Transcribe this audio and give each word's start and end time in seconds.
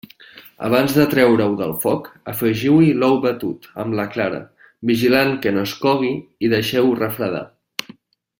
Abans 0.67 0.93
de 0.99 1.03
treure-ho 1.09 1.51
del 1.59 1.75
foc, 1.83 2.07
afegiu-hi 2.33 2.87
l'ou 3.03 3.19
batut, 3.25 3.69
amb 3.85 3.99
la 4.01 4.07
clara, 4.17 4.39
vigilant 4.93 5.37
que 5.45 5.55
no 5.59 5.67
es 5.71 5.75
cogui 5.85 6.11
i 6.47 6.51
deixeu-ho 6.57 6.99
refredar. 7.05 7.45